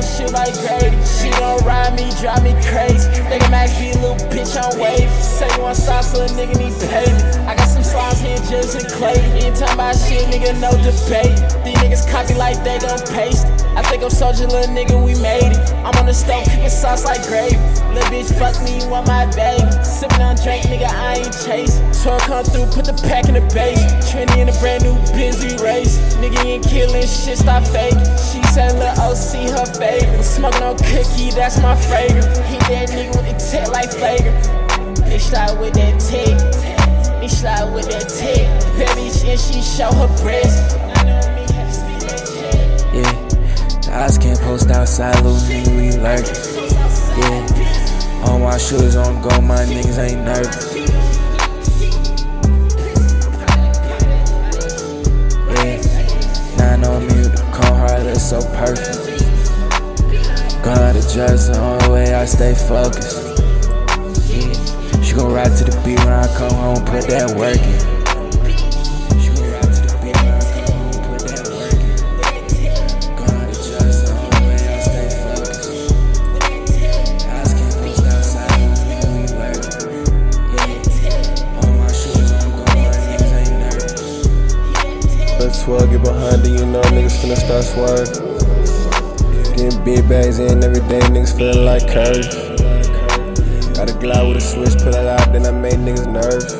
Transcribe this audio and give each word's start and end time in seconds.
gon' 0.00 0.02
shoot 0.02 0.32
like 0.32 0.54
McGrady. 0.54 1.00
She 1.04 1.30
gon' 1.30 1.64
ride 1.64 1.94
me, 1.94 2.10
drive 2.20 2.42
me 2.42 2.52
crazy. 2.64 3.08
Nigga 3.28 3.50
Max 3.50 3.78
be 3.78 3.92
little 4.00 4.16
bitch 4.30 4.56
on 4.56 4.78
wave. 4.78 5.10
Say 5.10 5.48
you 5.56 5.62
want 5.62 5.76
sauce, 5.76 6.14
a 6.14 6.26
nigga 6.34 6.56
need 6.58 6.74
payment. 6.88 7.48
I 7.48 7.54
got 7.54 7.68
some 7.68 7.82
slimes 7.82 8.20
here, 8.24 8.38
just 8.48 8.76
in 8.76 8.86
clay. 8.90 9.14
Talking 9.54 9.74
about 9.74 9.96
shit, 9.96 10.26
nigga, 10.28 10.58
no 10.60 10.70
debate. 10.80 11.36
These 11.64 11.76
niggas 11.82 12.10
copy 12.10 12.34
like 12.34 12.62
they 12.64 12.78
gon' 12.78 13.00
paste. 13.14 13.46
I 13.76 13.82
think 13.82 14.02
I'm 14.02 14.10
soldier, 14.10 14.46
little 14.46 14.74
nigga, 14.74 14.96
we 14.98 15.14
made 15.20 15.52
it. 15.52 15.72
I'm 15.84 15.96
on 15.96 16.06
the 16.06 16.14
stove 16.14 16.44
cooking 16.44 16.68
sauce 16.68 17.04
like 17.04 17.26
gravy. 17.26 17.56
Little 17.92 18.10
bitch, 18.10 18.30
fuck 18.38 18.56
me, 18.64 18.80
you 18.80 18.88
want 18.88 19.06
my 19.06 19.26
baby. 19.36 19.68
Sippin' 19.84 20.20
on 20.20 20.36
drink, 20.36 20.64
nigga, 20.66 20.88
I 20.88 21.16
ain't 21.18 21.34
chase. 21.44 21.80
So 21.92 22.12
I 22.12 22.18
come 22.20 22.44
through, 22.44 22.66
put 22.66 22.84
the 22.86 22.96
pack 23.06 23.28
in 23.28 23.34
the 23.34 23.44
base. 23.54 23.80
Trinity 24.10 24.40
in 24.40 24.48
a 24.48 24.56
brand 24.60 24.84
new 24.84 24.94
Benzie 25.12 25.60
race. 25.62 25.98
Nigga 26.20 26.44
ain't 26.44 26.64
killing 26.68 27.00
shit, 27.00 27.38
stop 27.38 27.64
faking. 27.64 27.98
She 28.20 28.42
said, 28.52 28.76
Lil' 28.76 28.92
OC, 29.00 29.56
her 29.56 29.64
favorite. 29.72 30.22
Smoking 30.22 30.62
on 30.62 30.76
cookie, 30.76 31.30
that's 31.30 31.58
my 31.62 31.74
favorite. 31.74 32.26
Hit 32.44 32.60
that 32.68 32.88
nigga 32.90 33.16
with 33.16 33.24
the 33.24 33.50
tech 33.50 33.68
like 33.68 33.90
flagrant. 33.90 34.36
Bitch, 35.08 35.20
slide 35.20 35.58
with 35.58 35.72
that 35.74 35.98
tick. 35.98 36.36
Bitch, 37.22 37.30
slide 37.30 37.72
with 37.72 37.88
that 37.88 38.06
tick. 38.08 38.44
Baby, 38.76 39.08
and 39.30 39.40
she 39.40 39.62
show 39.62 39.90
her 39.92 40.08
breast. 40.20 40.76
Yeah, 42.92 44.04
eyes 44.04 44.18
can't 44.18 44.38
post 44.40 44.70
outside, 44.70 45.16
little 45.22 45.40
nigga, 45.48 45.74
we 45.74 45.96
lurking. 45.96 46.36
Yeah, 47.16 48.26
all 48.26 48.38
my 48.38 48.58
shooters 48.58 48.96
on 48.96 49.22
go, 49.22 49.40
my 49.40 49.64
niggas 49.64 49.98
ain't 49.98 50.24
nervous. 50.24 50.79
So 58.30 58.40
perfect. 58.54 59.18
Gonna 60.62 60.90
adjust 60.90 61.52
the 61.52 61.58
only 61.60 61.88
way 61.88 62.14
I 62.14 62.24
stay 62.26 62.54
focused. 62.54 63.26
She 65.04 65.14
gon' 65.16 65.32
ride 65.32 65.56
to 65.56 65.64
the 65.64 65.82
beat 65.84 65.98
when 65.98 66.12
I 66.12 66.28
come 66.36 66.52
home, 66.52 66.84
put 66.84 67.08
that 67.08 67.36
work 67.36 67.56
in. 67.56 67.99
Let's 85.40 85.62
12 85.62 85.90
get 85.90 86.04
behind 86.04 86.44
it, 86.44 86.60
you 86.60 86.66
know 86.66 86.82
niggas 86.92 87.16
finna 87.16 87.34
start 87.34 87.64
swerving. 87.64 88.12
Getting 89.56 89.84
big 89.84 90.06
bags 90.06 90.38
in 90.38 90.62
every 90.62 90.86
day, 90.86 91.00
niggas 91.08 91.34
feeling 91.34 91.64
like 91.64 91.88
curves. 91.88 92.28
Got 93.72 93.88
a 93.88 93.94
glide 93.98 94.28
with 94.28 94.36
a 94.36 94.40
switch, 94.42 94.76
put 94.84 94.92
it 94.92 95.06
out, 95.06 95.32
then 95.32 95.46
I 95.46 95.50
made 95.50 95.80
niggas 95.80 96.04
nervous. 96.12 96.52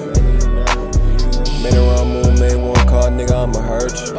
Made 1.62 1.74
a 1.74 1.82
wrong 1.92 2.08
move, 2.08 2.40
made 2.40 2.56
one 2.56 2.88
call, 2.88 3.10
nigga, 3.12 3.36
I'ma 3.36 3.60
hurt. 3.60 3.92
you. 4.00 4.16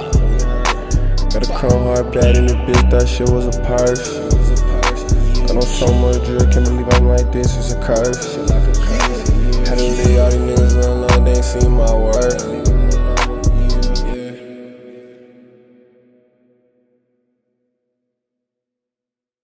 Got 1.33 1.49
a 1.49 1.53
chrome 1.57 1.85
heart 1.89 2.13
pad 2.13 2.37
in 2.37 2.45
the 2.45 2.53
bitch, 2.53 2.85
that 2.91 3.09
shit 3.09 3.29
was 3.29 3.49
a 3.49 3.59
purse. 3.65 4.13
Got 5.41 5.57
on 5.57 5.63
so 5.63 5.91
much 5.91 6.23
drill, 6.23 6.45
can't 6.53 6.65
believe 6.65 6.87
I'm 6.93 7.07
like 7.07 7.31
this, 7.31 7.57
it's 7.57 7.73
a 7.73 7.81
curse. 7.81 8.35
Had 9.67 9.79
to 9.79 9.83
leave 9.83 10.19
all 10.19 10.29
these 10.29 10.39
niggas 10.39 10.60